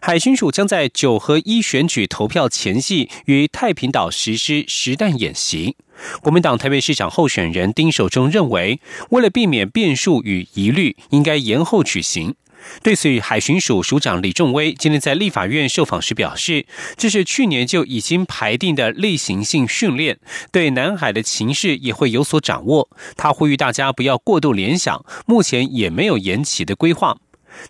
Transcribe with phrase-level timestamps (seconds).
[0.00, 5.76] 海巡署将在九合一选举投票前夕于太平岛实施实弹演习。
[6.20, 8.80] 国民党台北市长候选人丁守中认为，
[9.10, 12.34] 为了避免变数与疑虑，应该延后举行。
[12.82, 16.66] 对此，海巡署署长李仲威今天在立法院受访时表示，
[16.96, 20.18] 这是去年就已经排定的例行性训练，
[20.50, 22.90] 对南海的情势也会有所掌握。
[23.16, 27.16] 他呼吁大家不要过度联想，目前也没有延期的规划。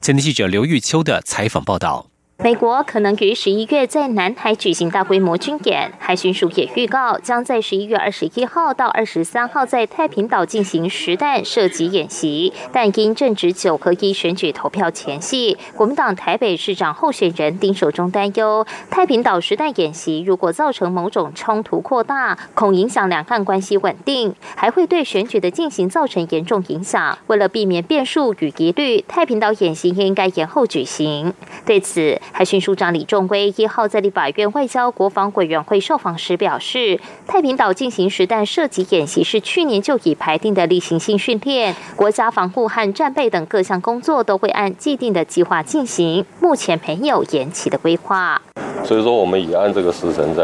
[0.00, 2.15] 前天记者刘玉秋的采访报道。
[2.38, 12.52] 美国可能于十一月在南海举行大规模军演，海巡署也预告将在十一月二十一号到二十三号在太平岛进行实弹射击演习。
[12.70, 27.18] 但因正值九合一选举投票前夕，国民党台北市长候选人丁守中担忧，太平岛实弹演习如果造成某种冲突扩大，恐影响两岸关系稳定，还会对选举的进行造成严重影响。
[27.28, 31.32] 为了避免变数与疑虑，太平岛演习应该延后举行。
[31.64, 48.40] 对此，海巡署长李仲威一号在立法院外交国防委员会受访时表示，太平岛进行实弹射击演习是去年就已排定的例行性训练，国家防护和战备等各项工作都会按既定的计划进行，目前没有延期的规划。
[48.84, 50.42] 所以说，我们也按这个时辰在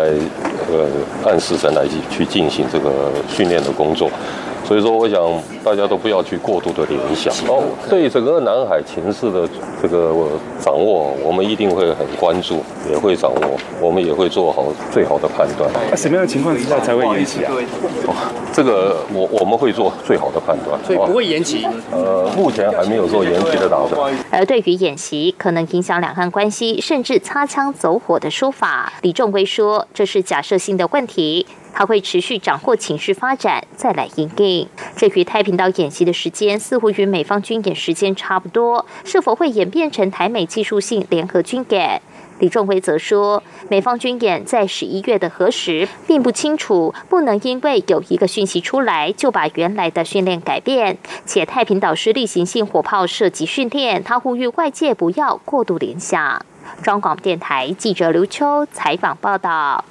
[0.70, 0.88] 呃
[1.24, 4.10] 按时辰来去进行这个训练的工作。
[4.64, 5.20] 所以说，我想
[5.64, 7.62] 大家都不要去过度的联想哦。
[7.90, 9.48] 对整个南海情势的
[9.82, 10.14] 这个
[10.60, 13.40] 掌握，我们一定会很关注，也会掌握，
[13.80, 15.70] 我们也会做好最好的判断。
[15.90, 17.52] 那什么样的情况之下才会延期啊？
[18.52, 21.66] 这个我我们会做最好的判断，所以不会延期。
[21.90, 24.14] 呃，目前还没有做延期的打算。
[24.30, 31.46] 而对于演习可能影响两岸关系，甚至擦枪走火的说法，李仲威说，这是假设性的问题。
[31.72, 34.68] 还会持续掌握情绪发展，再来应对。
[34.96, 42.00] 这与太平岛演习的时间似乎与美方军演时间差不多，是否会演变成台美技术性联合军演？
[42.38, 50.98] 李仲威则说，美方军演在十一月的何时并不清楚，不能因为有一个讯息出来就把原来的训练改变。
[51.24, 56.44] 且太平岛是例行性火炮射击训练，他呼吁外界不要过度联想。
[56.82, 59.84] 中广电台记者刘秋采访报道。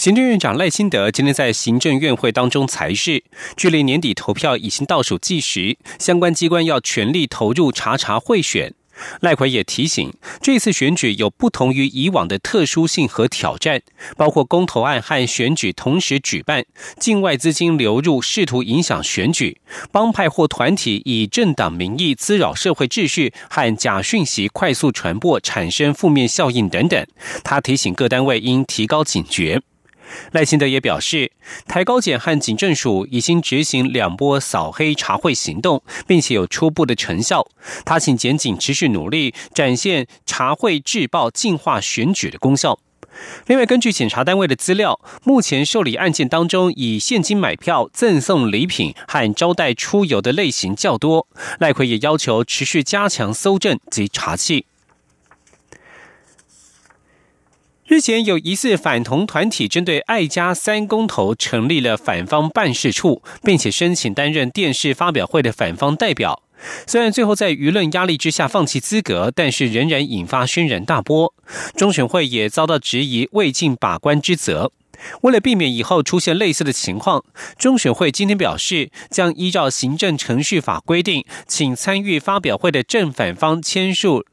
[0.00, 3.22] 行政院长赖清德今天在行政院会当中裁示，
[3.54, 8.72] 距离年底投票已经倒数计时，相关机关要全力投入查查贿选。
[9.20, 10.10] 赖奎也提醒，
[10.40, 13.82] 这次选举有不同于以往的特殊性和挑战，
[14.16, 16.64] 包括公投案和选举同时举办，
[16.98, 19.60] 境外资金流入试图影响选举，
[19.92, 27.06] 帮派或团体以政党名义滋扰社会秩序和假讯息快速传播，产生负面效应等等。
[27.44, 29.60] 他提醒各单位应提高警觉。
[30.32, 31.32] 赖清德也表示，
[31.66, 37.46] 台高检和警政署已经执行两波扫黑查贿行动，并且有初步的成效。
[37.84, 42.78] 他请检警持续努力，展现查贿制暴、净化选举的功效。
[43.46, 51.26] 另外，根据检察单位的资料，目前受理案件当中，以现金买票、赠送礼品和招待出游的类型较多。
[51.58, 54.64] 赖奎也要求持续加强搜证及查缉。
[57.90, 66.40] 日前有疑似反同团体针对爱家三公投成立了反方办事处，并且申请担任电视发表会的反方代表。
[66.86, 71.34] 虽然最后在舆论压力之下放弃资格，但是仍然引发轩然大波。
[71.74, 74.70] 中选会也遭到质疑未尽把关之责。
[75.22, 77.24] 为了避免以后出现类似的情况，
[77.58, 84.24] 中选会今天表示，将依照行政程序法规定，请参与发表会的正反方签署。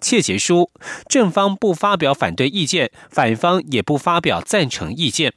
[0.00, 0.70] 切结书，
[1.08, 5.32] 正方不发表反对意见，反方也不发表赞成意见。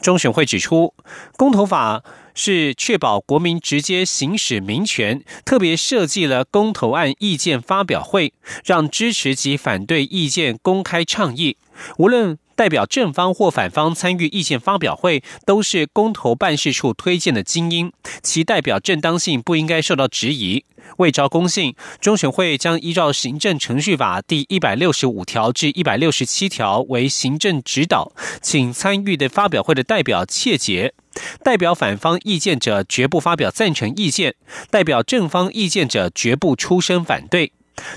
[0.00, 0.94] 中选会指出，
[1.36, 2.02] 公投法
[2.34, 8.34] 是确保国民直接行使民权，特别设计了公投案意见发表会，
[8.64, 11.56] 让支持及反对意见公开倡议。
[11.96, 17.92] 无论代表正方或反方参与意见发表会，都是公投办事处推荐的精英，
[18.22, 20.64] 其代表正当性不应该受到质疑。
[20.98, 30.94] 为招公信，中选会将依照行政程序法第一百六十五条至一百六十七条为行政指导，请参与的发表会的代表切结，
[31.42, 34.36] 代表反方意见者绝不发表赞成意见，
[34.70, 37.50] 代表正方意见者绝不出声反对。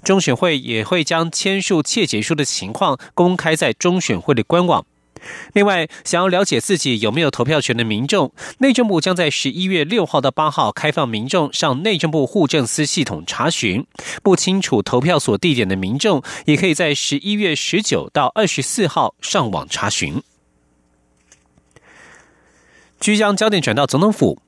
[0.04, 4.86] 中选会也会将签署切结书的情况公开在中选会的官网。
[5.54, 13.88] 另外，想要了解自己有没有投票权的民众，内政部将在十一月六号到八号开放民众上内政部户政司系统查询。
[14.22, 20.22] 不清楚投票所地点的民众，也可以在十一月十九到二十四号上网查询。
[23.00, 24.45] 即将焦点转到总统府。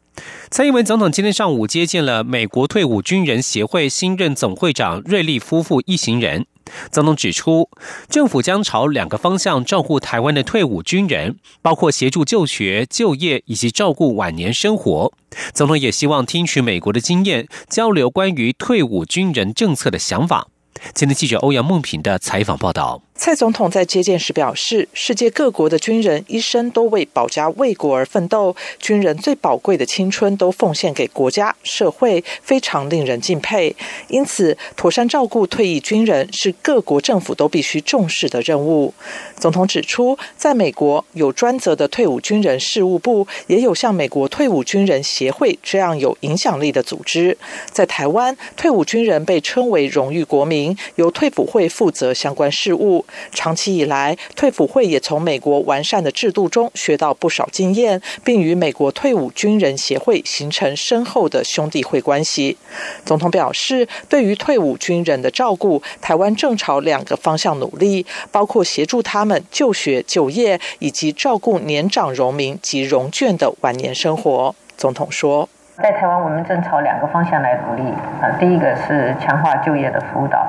[0.49, 6.45] 蔡英文总统今天上午接见了美国退伍军人协会新任总会长瑞利夫妇一行人。
[6.91, 7.69] 总统指出，
[8.09, 15.13] 政府将朝两个方向照顾台湾的退伍军人，包括协助就学、就业以及照顾晚年生活。
[15.53, 20.47] 总统也希望听取美国的经验，交流关于退伍军人政策的想法。
[20.93, 23.01] 今天记者欧阳梦平的采访报道。
[23.17, 33.75] 蔡总统在接见时表示，世界各国的军人一生都为保家卫国而奋斗，军人最宝贵的青春都奉献给国家社会，非常令人敬佩。
[34.07, 38.93] 因此，妥善照顾退役军人是各国政府都必须重视的任务。
[39.35, 47.37] 总统指出，在美国有专责的退伍军人事务部，也有像美国退伍军人协会这样有影响力的组织。
[47.71, 53.03] 在台湾，退伍军人被称为荣誉国民，由退辅会负责相关事务。
[53.31, 62.57] 长期以来，退辅会也从美国完善的制度中学到不少经验，并与美国退伍军人协会形成深厚的兄弟会关系。
[63.05, 74.55] 总统表示，对于退伍军人的照顾，台湾正朝两个方向努力，包括协助他们就学、就业，以及照顾年长荣民及荣眷的晚年生活。
[74.77, 80.46] 总统说，在台湾，我们正朝两个方向来努力啊，第一个是强化就业的辅导。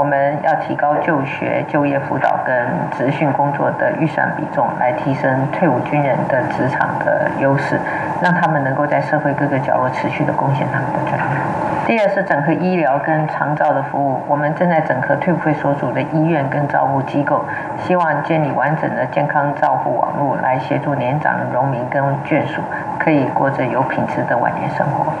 [0.00, 2.56] 我们要提高就学、就业辅导跟
[2.96, 7.78] 职训工作的预算比重，来提升退伍军人的职场的优势，
[8.22, 11.26] 让他们能够在社会各个角落持续的贡献他们的专业。
[11.86, 17.44] 第二是整合医疗跟长照的服务，我们正在整合退伍会所属的医院跟照护机构，
[17.84, 22.62] 希望建立完整的健康照护网络，来协助年长的农民跟眷属，
[22.98, 25.12] 可以过着有品质的晚年生活。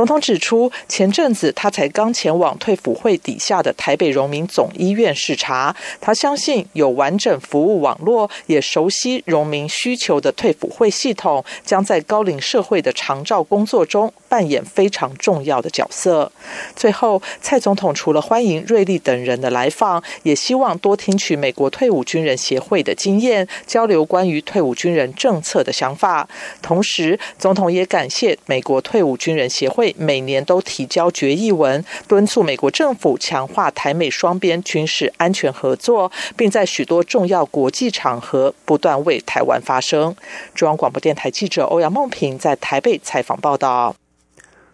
[0.00, 5.76] 总统指出，前阵子他才刚前往退辅会底下的台北荣民总医院视察。
[6.00, 16.32] 他相信有完整服务网络，也熟悉荣民需求的退辅会系统，将在高龄社会的长照工作中扮演非常重要的角色。
[16.74, 26.26] 最后，蔡总统除了欢迎瑞丽等人的来访，也希望多听取美国退伍军人协会的经验，交流关于退伍军人政策的想法。
[26.62, 29.89] 同时，总统也感谢美国退伍军人协会。
[29.98, 40.14] 每年都提交决议文，敦促美国政府强化台美双边军事安全合作，并在许多重要国际场合不断为台湾发声。
[40.54, 43.94] 中央广播电台记者欧阳梦平在台北采访报道。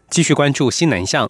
[0.08, 1.28] 继续关注新南向。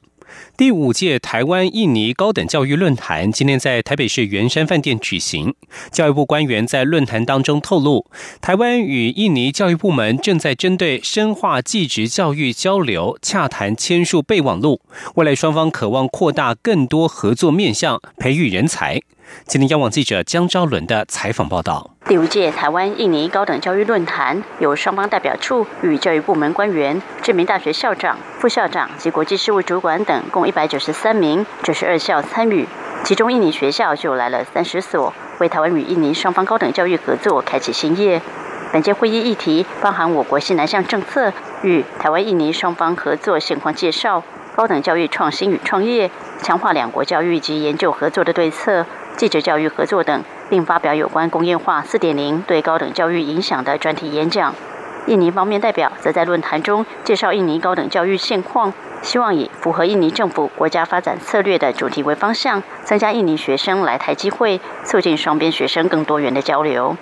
[0.56, 5.55] 第五届台湾印尼高等教育论坛今天在台北市圆山饭店举行。
[5.90, 8.06] 教育部官员在论坛当中透露，
[8.40, 14.81] 台湾与印尼教育部门正在针对深化继职教育交流洽谈签署备忘录，
[15.17, 19.02] 未来双方渴望扩大更多合作面向，培育人才。
[19.46, 21.90] 今天，央网记者江昭伦的采访报道。
[22.06, 32.67] 第五届台湾印尼高等教育论坛由双方代表处与教育部门官员、知名大学校长、副校长及国际事务主管等共一百九十三名九十二校参与，
[33.05, 38.20] 其中印尼学校就来了三十所，为台湾与印尼双方高等教育合作开启新业。
[38.73, 41.32] 本届会议议题包含我国西南向政策
[41.62, 44.23] 与台湾印尼双方合作现况介绍、
[44.54, 46.11] 高等教育创新与创业、
[46.42, 48.85] 强化两国教育及研究合作的对策。
[49.16, 54.54] 记者教育合作等，并发表有关工业化四点零对高等教育影响的专题演讲。
[55.06, 66.96] 印尼方面代表则在论坛中介绍印尼高等教育现况，希望以符合印尼政府国家发展策略的主题为方向，增加印尼学生来台机会，促进双边学生更多元的交流。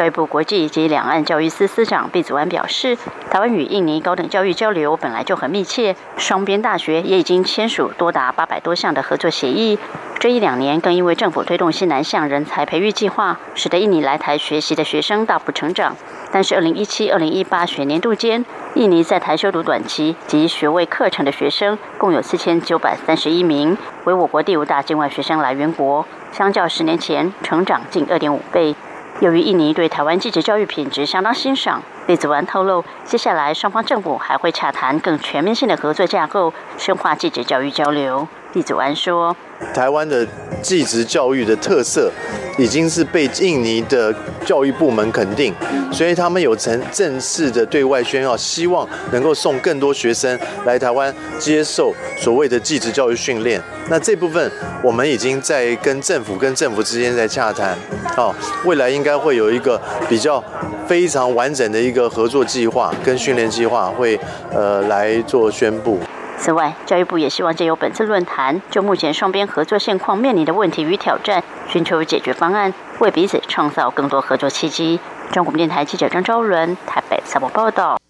[0.00, 2.96] 教育部国际及两岸教育司司长毕祖安表示，
[3.30, 9.78] 台湾与印尼高等教育交流本来就很密切，双边大学也已经签署多达八百多项的合作协议。
[10.18, 15.94] 这一两年更因为政府推动西南向人才培育计划，使得印尼来台学习的学生大幅成长。
[16.32, 18.42] 但是，二零一七、二零一八学年度间，
[18.72, 28.74] 印尼在台修读短期及学位课程的学生共有四千九百三十一名，为我国第五大境外学生来源国，相较十年前成长近二点五倍。
[29.20, 38.26] 由于印尼对台湾季节教育品质相当欣赏，李子文透露，接下来双方政府还会洽谈更全面性的合作架构，深化季节教育交流。
[38.52, 39.36] 李祖安说
[39.72, 40.26] ：“台湾的
[40.60, 42.10] 技职教育的特色，
[42.58, 44.12] 已经是被印尼的
[44.44, 45.54] 教育部门肯定，
[45.92, 53.62] 所以他们有曾正式的对外宣告，希望能够送更多学生来台湾接受所谓的技职教育训练。
[53.88, 54.50] 那这部分
[54.82, 57.78] 我们已经在跟政府跟政府之间在洽谈，
[58.16, 60.42] 哦，未来应该会有一个比较
[60.88, 64.18] 非常完整的一个合作计划跟训练计划，会
[64.52, 66.00] 呃来做宣布。”
[66.40, 74.98] 此外，教育部也希望借由本次论坛，就目前双边合作现况面临的问题与挑战，寻求解决方案，为彼此创造更多合作契机。
[75.30, 78.00] 中国电台记者张昭伦台北采访报道。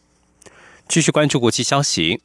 [0.88, 2.20] 继续关注国际消息。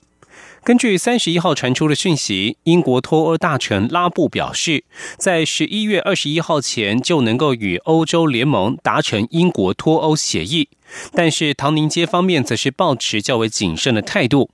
[0.64, 4.84] 根据三十一号传出的讯息，英国脱欧大臣拉布表示，
[5.18, 10.70] 在十一月二十一号前就能够与欧洲联盟达成英国脱欧协议，
[11.14, 14.52] 但是唐宁街方面则是保持较为谨慎的态度。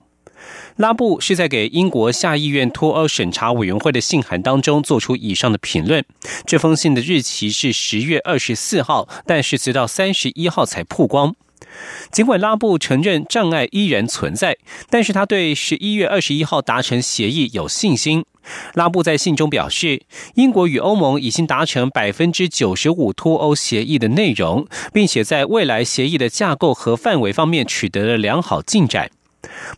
[0.76, 6.04] 拉布是在给英国下议院脱欧审查委员会的信函当中做出以上的评论。
[6.46, 11.34] 这封信的日期是十月二十四号，但是直到三十一号才曝光。
[12.10, 14.56] 尽管拉布承认障碍依然存在，
[14.90, 18.24] 但是他对十一月二十一号达成协议有信心。
[18.74, 20.02] 拉布在信中表示，
[20.34, 29.10] 英国与欧盟已经达成百分之九十五脱欧协议的内容，并且在未来协议的架构和范围方面取得了良好进展。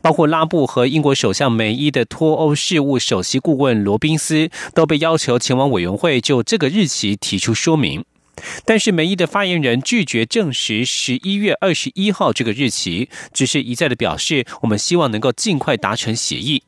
[0.02, 8.04] 包括拉布和英国首相梅伊的脱欧事务首席顾问罗宾斯都被要求前往委员会就这个日期提出说明，
[8.64, 16.62] 但是梅伊的发言人拒绝证实十一月二十一号这个日期，只是一再的表示我们希望能够尽快达成协议。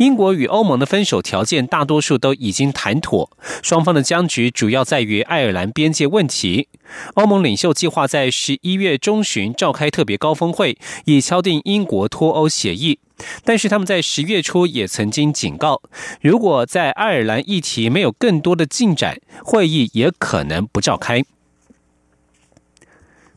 [0.00, 3.30] 英国与欧盟的分手条件大多数都已经谈妥，
[3.62, 6.68] 双方的僵局主要在于爱尔兰边界问题。
[7.16, 12.98] 欧盟领袖计划在十一月中旬召开特别高峰会，以敲定英国脱欧协议。
[13.44, 15.82] 但是他们在十月初也曾经警告，
[16.22, 21.22] 如果在爱尔兰议题没有更多的进展，会议也可能不召开。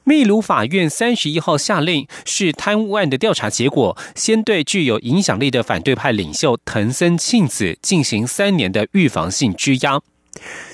[0.06, 10.02] 秘鲁法院三十一号下令，是贪污案的调查结果，先对具有影响力的反对派领袖藤森庆子进行三年的预防性拘押。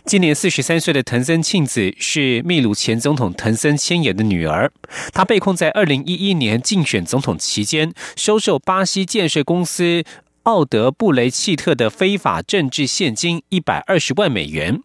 [0.04, 4.72] 今年四十三岁的藤森庆子是秘鲁前总统藤森千野的女儿，
[5.14, 10.04] 她被控在二零一一年竞选总统期间收受巴西建设公司
[10.44, 14.82] 奥德布雷契特的非法政治现金一百二十万美元。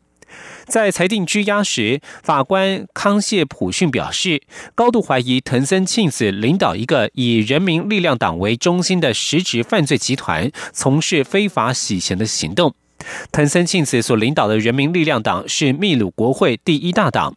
[0.66, 4.42] 在裁定拘押时，法官康谢普逊表示，
[4.74, 12.74] 高度怀疑藤森庆子领导一个以人民力量党为中心的实质犯罪集团，从事非法洗钱的行动。
[13.30, 17.36] 藤森庆子所领导的人民力量党是秘鲁国会第一大党。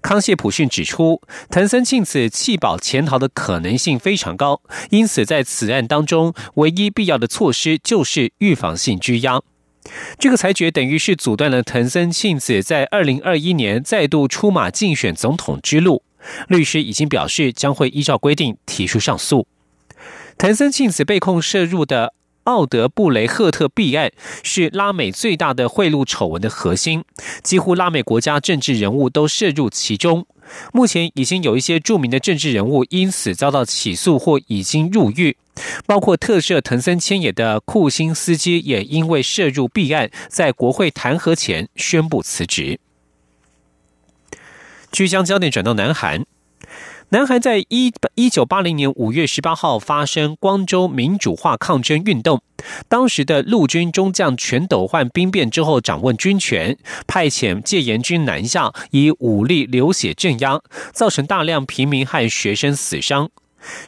[0.00, 1.20] 康谢普逊指出，
[1.50, 9.42] 藤森庆子弃保潜逃的可能性非常高，因此在此案当中，唯一必要的措施就是预防性拘押。
[10.18, 16.02] 这个裁决等于是阻断了藤森庆子在二零二一年再度出马竞选总统之路。
[16.48, 19.46] 律师已经表示将会依照规定提出上诉。
[20.36, 27.04] 藤森庆子被控涉入的奥德布雷赫特弊案是拉美最大的贿赂丑闻的核心，
[27.42, 30.26] 几乎拉美国家政治人物都涉入其中。
[30.72, 35.36] 目前已经有一些著名的政治人物因此遭到起诉或已经入狱，
[35.86, 42.78] 包括特赦藤森千野的库辛斯基也因为涉入弊案，在国会弹劾前宣布辞职。
[44.92, 46.24] 据将焦点转到南韩。
[47.12, 52.40] 南韩在一一九八零年五月十八号发生光州民主化抗争运动，
[52.88, 60.60] 当时的陆军中将全斗焕兵变之后掌握军权，派遣戒严军南下，以武力流血镇压，
[60.92, 63.28] 造成大量平民和学生死伤。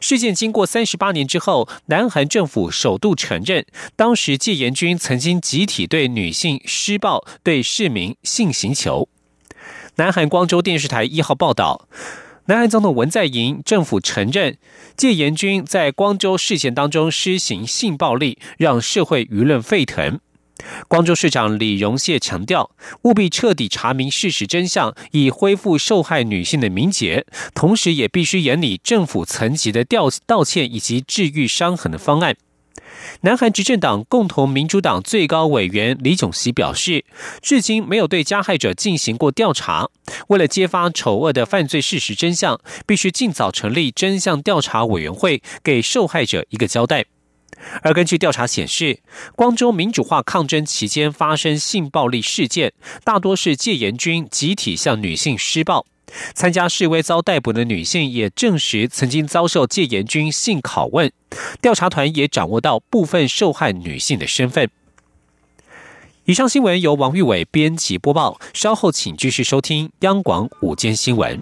[0.01, 3.65] 事件经过三十八年之后，南韩政府首度承认，
[3.95, 9.07] 当时戒严军曾经集体对女性施暴，对市民性行求。
[9.95, 11.87] 南韩光州电视台一号报道。
[12.47, 14.57] 南韩总统文在寅政府承认，
[14.97, 20.19] 戒严军在光州事件当中施行性暴力，让社会舆论沸腾。
[20.89, 22.71] 光州市长李荣燮强调，
[23.03, 32.35] 务必彻底查明事实真相，以恢复受害女性的名节，同时也必须严拟政府层级的调道歉以及治愈伤痕的方案。
[33.21, 37.05] 南韩执政党共同民主党最高委员李炯熙表示，
[37.41, 39.89] 至今没有对加害者进行过调查。
[40.27, 47.05] 为了揭发丑恶的犯罪事实真相，必须尽早成立真相调查委员会，给受害者一个交代。
[47.81, 48.99] 而根据调查显示，
[49.35, 52.73] 光州民主化抗争期间发生性暴力事件，
[53.05, 55.85] 大多是戒严军集体向女性施暴。
[56.33, 61.11] 参加示威遭逮捕的女性也证实曾经遭受戒严军性拷问，
[61.61, 64.69] 调查团也掌握到部分受害女性的身份。
[66.25, 71.41] 以上新闻由王玉伟编辑播报，稍后请继续收听央广午间新闻。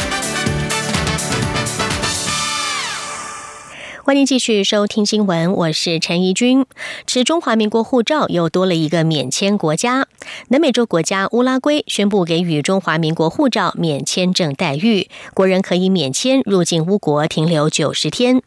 [4.11, 6.65] 欢迎继续收听新闻，我是陈怡君。
[7.07, 10.05] 持中华民国护照又多了一个免签国家，
[10.49, 18.41] 南美洲国家乌拉圭宣布给予中华民国护照免签证待遇，国人可以免签入境乌国停留九十天。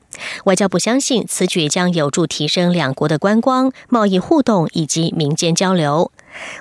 [0.44, 6.12] 外交部相信此举将有助提升两国的观光、贸易互动以及民间交流。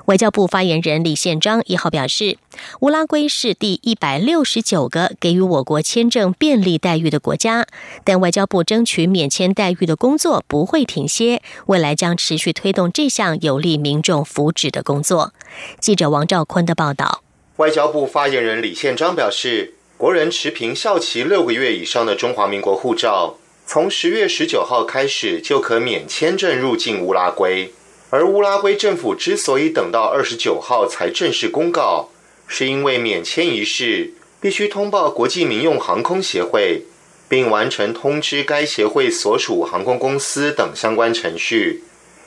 [0.06, 2.38] 外交部发言人李宪章一号表示，
[2.82, 7.65] 乌拉圭是第一百六十九个给予我国签证便利待遇的国家，
[8.03, 15.34] 但外交部争取免签待遇的工作不会停歇，未来将持续推动这项有利民众福祉的工作。
[15.80, 17.24] 记者王兆坤的报道。
[17.58, 23.38] 外交部发言人李宪章表示，国人持凭效期六个月以上的中华民国护照。
[23.65, 27.72] 从十月十九号开始就可免签证入境乌拉圭，
[28.13, 32.10] 而乌拉圭政府之所以等到二十九号才正式公告，
[32.46, 36.84] 是因为免签仪式必须通报国际民用航空协会，
[37.27, 41.82] 并完成通知该协会所属航空公司等相关程序，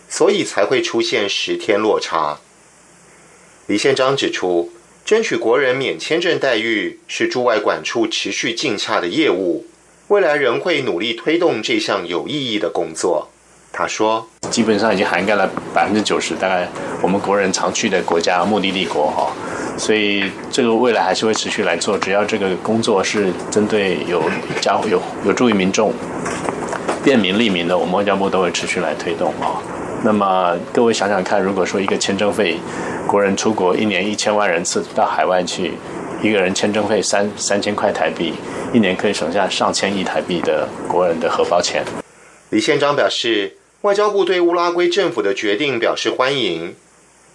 [0.08, 2.40] 所以才会出现十天落差。
[3.68, 4.72] 李宪章指出，
[5.04, 9.64] 争取国人免签证待遇是驻外管处持续竞洽的业务。
[10.08, 13.30] 未来仍会努力推动这项有意义的工作。
[13.76, 16.66] 他说：“基本上已经涵盖了百分之九十，大概
[17.02, 19.30] 我们国人常去的国家目的地国哈，
[19.76, 21.98] 所以这个未来还是会持续来做。
[21.98, 24.22] 只要这个工作是针对有
[24.62, 25.92] 加有有助于民众
[27.04, 29.60] 便民利民的，我们外交部都会持续来推动啊。
[30.02, 32.56] 那么各位想想看，如果说一个签证费，
[33.06, 35.72] 国人出国一年一千万人次到海外去。”
[36.22, 38.32] 一个人签证费三三千块台币，
[38.72, 41.84] 一年可以省下上千亿台币的国人的荷包钱。
[42.48, 43.55] 李宪章表示，
[43.86, 46.74] 外交部对乌拉圭政府的决定表示欢迎。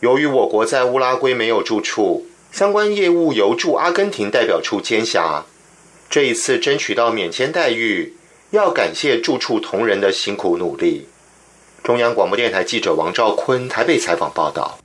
[0.01, 5.45] 由于我国在乌拉圭没有住处，相关业务由驻阿根廷代表处监辖。
[6.09, 8.17] 这一次争取到免签待遇，
[8.49, 11.07] 要感谢住处同仁的辛苦努力。
[11.85, 14.80] 中央广播电台记者王兆坤台北采访报道。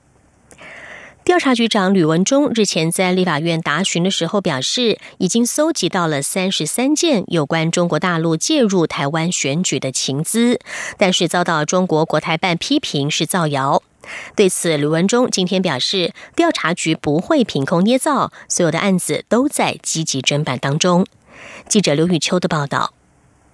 [1.26, 10.60] 调查局长吕文忠日前在立法院答询的时候表示，已经搜集到了三十三件有关中国大陆介入台湾选举的情资，
[10.96, 13.82] 但是遭到中国国台办批评是造谣。
[14.36, 21.04] 对此，吕文忠今天表示，调查局不会凭空捏造，所有的案子都在积极侦办当中。
[21.68, 22.92] 记者刘玉秋的报道。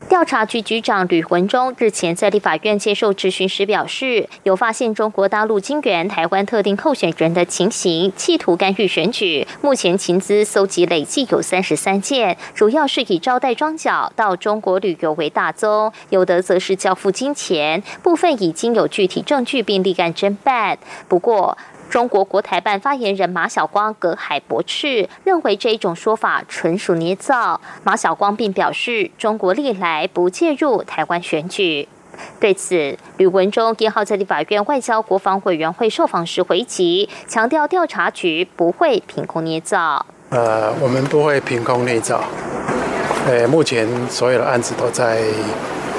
[0.09, 9.47] 调查局局长吕文忠日前在立法院接受质询时表示，有发现中国大陆金援台湾特定候选人的情形，企图干预选举。
[9.63, 20.79] 目前情资搜集累计有三十三件，主要是以招待庄脚到中国旅游为大宗，有的则是交付金钱，部分已经有具体证据并立案侦办。
[21.09, 21.57] 不过，
[21.93, 27.61] 中国国台办发言人马晓光隔海驳斥，认为这一种说法纯属捏造。
[27.85, 31.87] 马晓光并表示，中国历来不介入台湾选举。
[32.41, 40.07] 对此，吕文忠一号在立法院外交国防委员会受访时回击，强调调查局不会凭空捏造。
[40.31, 42.25] 呃，我们不会凭空捏造。
[43.27, 45.23] 呃，目前所有的案子都在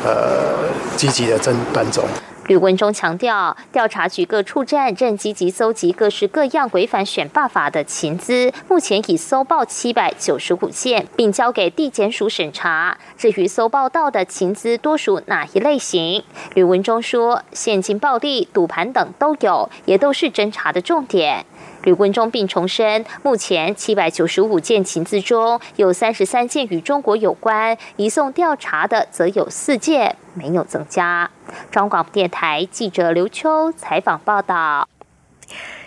[0.04, 2.04] 呃积极的侦办中。
[2.48, 12.98] 吕文中强调，调查局各处站正积极搜集各式各样违反选罢法的情资，目前已搜报七百九十五件，并交给地检署审查。
[13.18, 21.46] 至于搜报到的情资多属哪一类型，吕文中说，现金暴力、赌盘等都有，也都是侦查的重点。
[21.84, 31.30] 吕文忠并重申，目前七百九十五件情字中有三十三件与中国有关，移送调查的则有四件，没有增加。
[31.70, 34.88] 中广电台记者刘秋采访报道。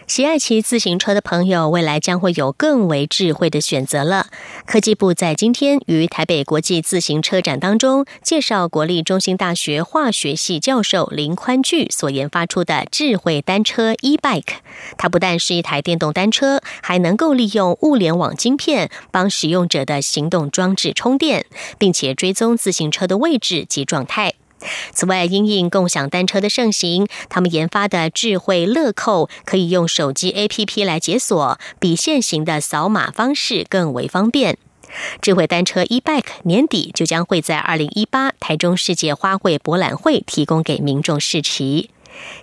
[0.06, 4.28] 喜爱骑自行车的朋友，未来将会有更为智慧的选择了。
[4.64, 14.58] 科技部在今天于台北国际自行车展当中，介绍国立中心大学化学系教授林宽巨所研发出的智慧单车 e-bike。
[14.96, 21.46] 它不但是一台电动单车，还能够利用物联网晶片帮使用者的行动装置充电，
[21.78, 24.34] 并且追踪自行车的位置及状态。
[24.92, 34.58] 此外，因应共享单车的盛行，他们研发的智慧乐扣可以用手机 APP 来解锁，比现行的扫码方式更为方便。
[35.20, 41.90] 智慧单车 eBike 年底就将会在二零一八台中世界花卉博览会提供给民众试骑。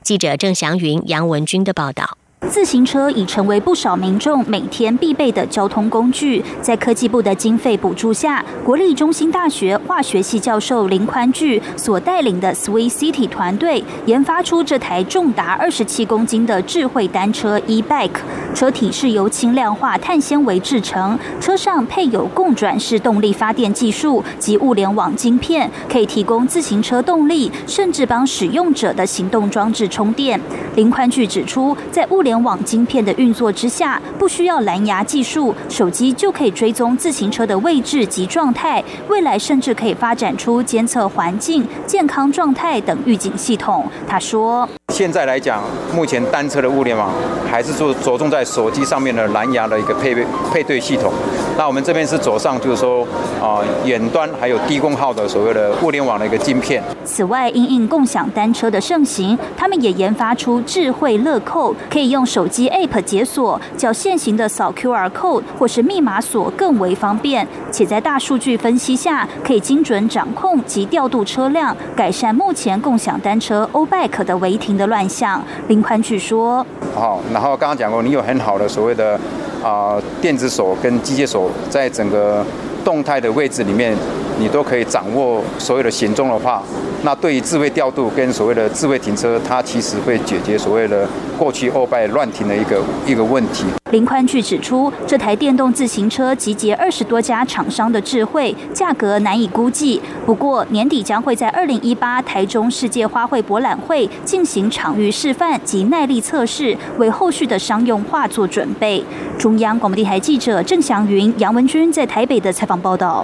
[0.03, 2.17] 记者郑祥云、杨文军的报道。
[2.49, 6.43] 自行车已成为不少民众每天必备的交通工具。
[6.61, 18.11] 在科技部的经费补助下，国立中心大学化学系教授林宽巨所带领的 Sweet City 团队研发出这台重达二十七公斤的智慧单车 eBike。
[18.53, 30.39] 车体是由轻量化碳纤维制成，车上配有共转式动力发电技术及物联网晶片，可以提供自行车动力，甚至帮使用者的行动装置充电。
[30.75, 38.83] 林宽巨指出，在物联网晶片的运作之下，不需要蓝牙技术，手机就可以追踪自行车的位置及状态。
[39.09, 43.85] 未来甚至可以发展出监测环境、健康状态等预警系统。
[44.07, 45.61] 他说：“现在来讲，
[45.93, 47.11] 目前单车的物联网
[47.51, 51.11] 还是说着重在手机上面的蓝牙的一个配备配对系统。
[51.55, 53.05] 那我们这边是走上就是说
[53.39, 56.81] 啊远端还有低功耗的所谓的物联网的一个晶片。
[57.05, 62.22] 此外，因应共享单车的盛行，他们也研发出智慧乐扣，可以用。
[62.25, 75.43] 手机 App 解锁，较现行的扫 QR code 或是密码锁更为方便，且在大数据分析下，可以精准掌控及调度车辆，改善目前共享单车 O Bike 的违停的乱象。
[75.67, 79.19] 林宽据说：好，然后刚刚讲过，你有很好的所谓的
[79.63, 82.45] 啊电子锁跟机械锁，在整个
[82.83, 83.95] 动态的位置里面，
[84.39, 86.61] 你都可以掌握所有的行踪的话。
[87.03, 93.65] 那对于智慧调度跟所谓的智慧停车，它其实会解决所谓的过去欧拜乱停的一个一个问题。
[93.91, 100.01] 林宽据指出，这台电动自行车集结二十多家厂商的智慧，价格难以估计。
[100.25, 109.03] 不过年底将会在二零一八台中世界花卉博览会进行场域示范及耐力测试，为后续的商用化做准备。
[109.37, 113.23] 中央广播电台记者郑祥云、杨文君在台北的采访报道。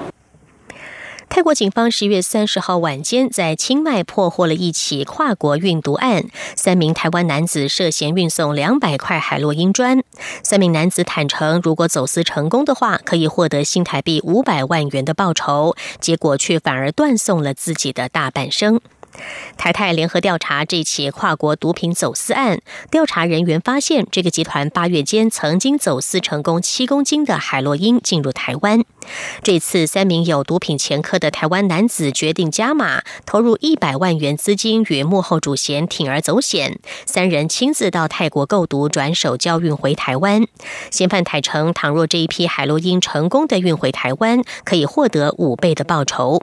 [1.29, 10.03] 泰国警方十月三十号晚间在清迈破获了一起跨国运毒案，三名台湾男子涉嫌运送两百块海洛因砖。
[10.43, 18.81] 三名男子坦诚，如果走私成功的话，可以获得新台币五百万元的报酬，结果却反而断送了自己的大半生。
[19.57, 28.83] 台泰联合调查这起跨国毒品走私案，调查人员发现，这个集团八月间曾经走私成功七公斤的海洛因进入台湾。
[29.43, 40.45] 这次，三名有毒品前科的台湾男子决定加码，投入一百万元资金，与幕后主嫌铤而走险，三人亲自到泰国购毒，转手交运回台湾。
[40.91, 46.39] 嫌犯坦承，倘若这一批海洛因成功的运回台湾，可以获得五倍的报酬。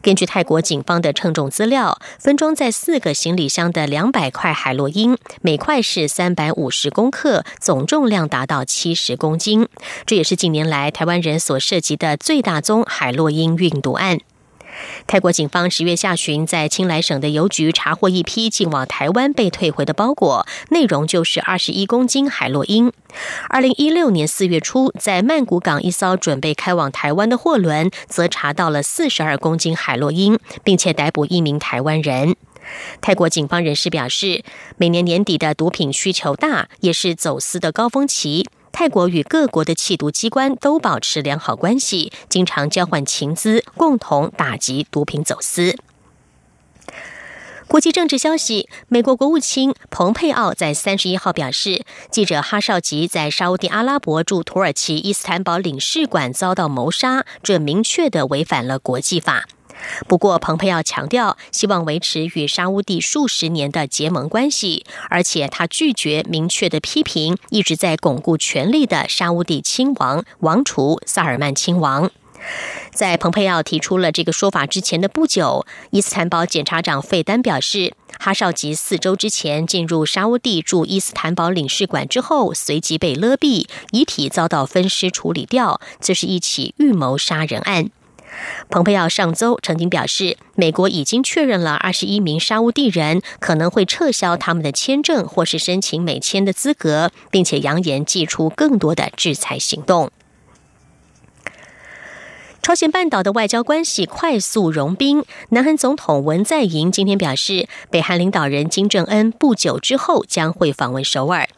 [0.00, 9.68] 根据泰国警方的称重资料，分装在四个行李箱的两百块海洛因，每块是三百五十公克，总重量达到七十公斤。
[10.06, 14.18] 这也是近年来台湾人所涉及的最大宗海洛因运毒案。
[15.06, 22.92] 泰国警方十月下旬在清莱省的邮局查获一批进往台湾被退回的包裹，内容就是二十一公斤海洛因。
[23.48, 32.36] 二零一六年四月初，在曼谷港一艘准备开往台湾的货轮，则查到了四十二公斤海洛因，并且逮捕一名台湾人。
[33.00, 34.44] 泰国警方人士表示，
[34.76, 38.46] 每年年底的毒品需求大，也是走私的高峰期。
[38.72, 45.76] 泰国与各国的缉毒机关都保持良好关系，经常交换情资，共同打击毒品走私。
[47.68, 59.46] 国际政治消息：美国国务卿蓬佩奥在三十一号表示，记者哈绍吉在沙地阿拉伯驻土耳其伊斯坦堡领事馆遭到谋杀，这明确的违反了国际法。
[60.06, 72.10] 不过，蓬佩奥强调希望维持与沙乌地数十年的结盟关系，而且他拒绝明确的批评一直在巩固权力的沙乌地亲王王储萨尔曼亲王。
[72.92, 87.90] 在蓬佩奥提出了这个说法之前的不久，伊斯坦堡检察长费丹表示，哈绍吉四周之前进入沙乌地驻伊斯坦堡领事馆之后，随即被勒毙，遗体遭到分尸处理掉，这是一起预谋杀人案。
[88.68, 100.10] 蓬佩奥上周曾经表示，美国已经确认了二十一名沙乌地人可能会撤销他们的签证或是申请美签的资格，并且扬言祭出更多的制裁行动。
[102.62, 111.48] 朝鲜半岛的外交关系快速融冰，南韩总统文在寅今天表示，北韩领导人金正恩不久之后将会访问首尔。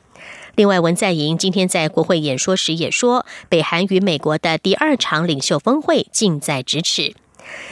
[0.57, 7.15] 另外，文在寅今天在国会演说时也说，北韩与美国的第二场领袖峰会近在咫尺。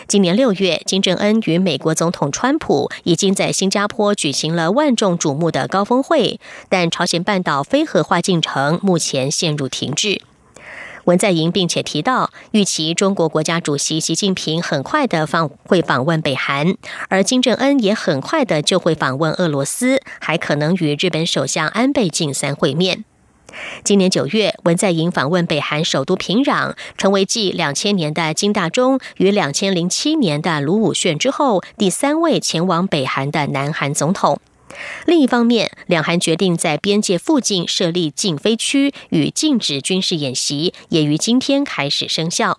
[0.07, 10.21] 今年六月，金正恩与美国总统川普已经在新加坡举行了万众瞩目的高峰会，但朝鲜半岛非核化进程目前陷入停滞。
[11.05, 16.75] 文在寅并且提到，预期中国国家主席习近平很快的访会访问北韩，
[17.09, 23.05] 而金正恩也很快的就会访问俄罗斯，还可能与日本首相安倍晋三会面。
[23.85, 34.41] 今年九月，文在寅访问北韩首都平壤，成为继两千年的金大中与两千零七年的卢武铉之后第三位前往北韩的南韩总统。
[35.07, 42.59] 另一方面，两韩决定在边界附近设立禁飞区与禁止军事演习，也于今天开始生效。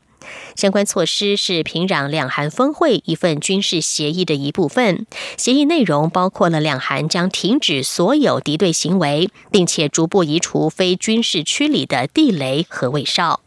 [0.55, 5.05] 相关措施是平壤两韩峰会一份军事协议的一部分。
[5.37, 13.41] 协议内容包括了两韩将停止所有敌对行为，并且逐步移除非军事区里的地雷和卫哨。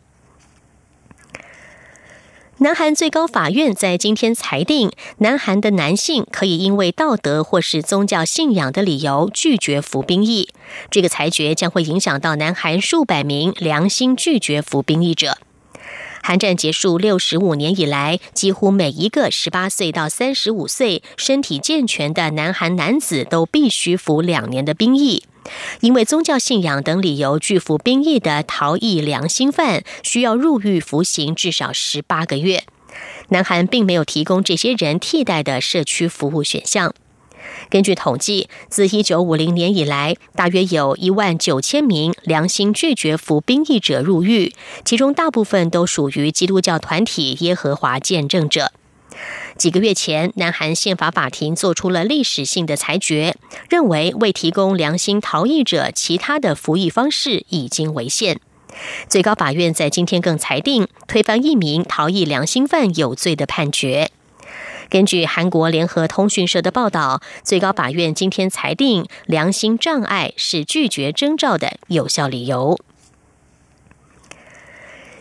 [2.59, 10.49] 南韩最高法院在今天裁定，南韩的男性可以因为道德或是宗教信仰的理由拒绝服兵役。
[10.91, 15.37] 这个裁决将会影响到南韩数百名良心拒绝服兵役者。
[16.23, 25.25] 韩战结束六十五年以来，几乎每一个十八岁到三十五岁、身体健全的南韩男子都必须服两年的兵役。
[25.81, 32.65] 因为宗教信仰等理由拒服兵役的逃逸良心犯，需要入狱服刑至少十八个月。
[33.29, 36.95] 南韩并没有提供这些人替代的社区服务选项。
[37.69, 44.53] 根据统计，自一九五零年以来，大约有一万九千名良心拒绝服兵役者入狱，
[44.85, 48.73] 其中大部分都属于基督教团体耶和华见证者。
[49.57, 53.35] 几个月前，南韩宪法法庭做出了历史性的裁决，
[53.71, 58.39] 认为未提供良心逃逸者其他的服役方式已经违宪。
[59.09, 64.11] 最高法院在今天更裁定推翻一名逃逸良心犯有罪的判决。
[64.91, 72.79] 根据韩国联合通讯社的报道，最高法院今天裁定，良心障碍是拒绝征召的有效理由。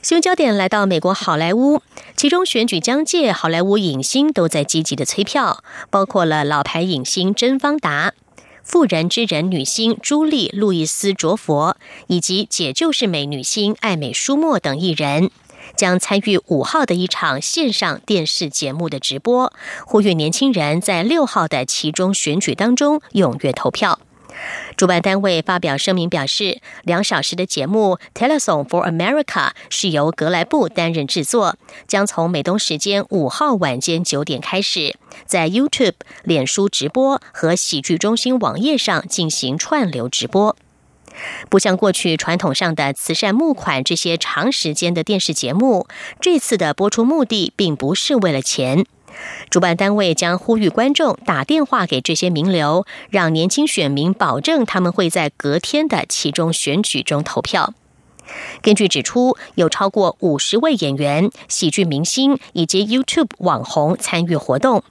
[0.05, 1.81] 新闻焦点来到美国好莱坞，
[2.15, 8.13] 其中选举将届，好莱坞影星都在积极的催票，包括了老牌影星甄方达、
[8.61, 15.31] 妇人之仁女星朱莉·路易斯·卓佛，以及解救是美女星艾美·舒默等艺人。
[15.75, 19.51] 将参与五号的一场线上电视节目的直播，
[19.87, 23.99] 呼吁年轻人在六号的其中选举当中踊跃投票。
[24.75, 29.23] 主办单位发表声明表示，两小时的节目《Telesong for America》
[29.69, 35.93] 是由格莱布担任制作，将从美东时间五号晚间九点开始，在 YouTube、
[36.23, 40.55] 脸书直播和喜剧中心网页上进行串流直播。
[41.49, 45.87] 不像过去传统上的慈善募款这些长时间的电视节目，
[46.19, 48.85] 这次的播出目的并不是为了钱。
[49.49, 57.73] 主办单位将呼吁观众打电话给这些名流，让年轻选民保证他们会在隔天的其中选举中投票。
[58.61, 64.83] 根据指出，有超过五十位演员、喜剧明星以及 YouTube 网红参与活动。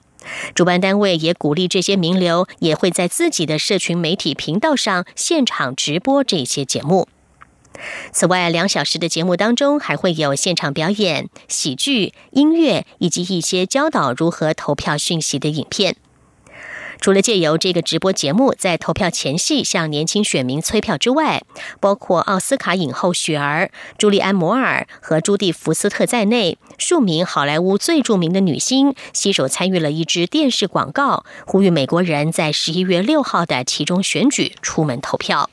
[0.55, 7.07] 主办单位也鼓励这些名流也会在自己的社群媒体频道上现场直播这些节目。
[8.11, 15.95] 此外，两小时的节目当中还会有现场表演、喜剧、音乐以及一些教导如何投票讯息的影片。
[17.01, 21.43] 除了借由这个直播节目在投票前夕向年轻选民催票之外，
[21.81, 35.49] 包括奥斯卡影后雪儿、朱利安·摩尔和朱蒂·福斯特在内数名好莱坞最著名的女星携手参与了一支电视广告，呼吁美国人在十一月六号的其中选举出门投票。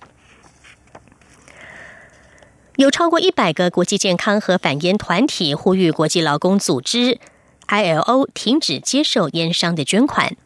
[2.82, 7.20] 有超过一百个国际健康和反烟团体呼吁国际劳工组织
[7.68, 10.36] （ILO） 停止接受烟商的捐款。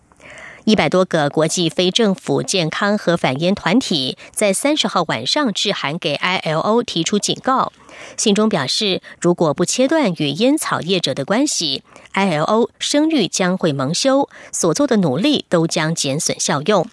[0.64, 7.72] 一百多个国际非政府健康和反烟团体在三十号晚上致函给 ILO，提出警告。
[8.18, 16.86] 信中表示，如果不切断与烟草业者的关系，ILO 声誉将会蒙羞，所做的努力都将减损效用。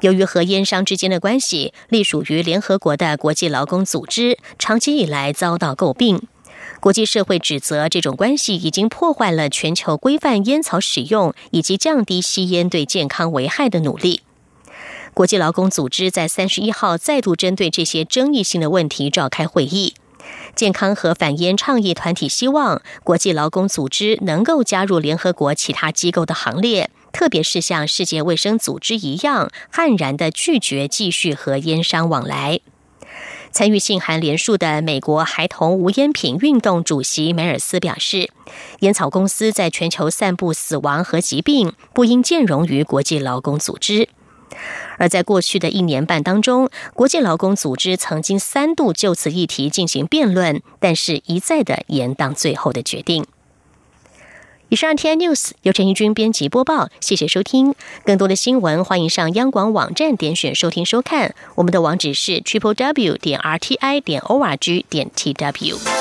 [0.00, 6.26] 由于和烟商之间的关系隶属于联合国的国际劳工组织，长期以来遭到诟病。
[6.80, 14.22] 国际社会指责这种关系已经破坏了全球规范烟草使用以及降低吸烟对健康危害的努力。
[15.14, 19.94] 国际劳工组织在三十一号再度针对这些争议性的问题召开会议。
[20.54, 32.60] 健康和反烟倡议团体希望国际劳工组织能够加入联合国其他机构的行列，特别是像世界卫生组织一样，悍然的拒绝继续和烟商往来。
[33.52, 38.30] 参与信函联述的美国孩童无烟品运动主席梅尔斯表示，
[38.80, 44.10] 烟草公司在全球散布死亡和疾病，不应兼容于国际劳工组织。
[44.98, 53.26] 而在过去的一年半当中，国际劳工组织曾经三度就此议题进行辩论，但是一再的延宕最后的决定。
[54.68, 57.74] 以上 T I News 由陈怡君编辑播报，谢谢收听。
[58.04, 61.36] 更多的新闻，欢迎上央广网站点选收听收看。
[61.54, 65.95] 我们的网址是 triple w 点 r t i 点 o r g 点 t w。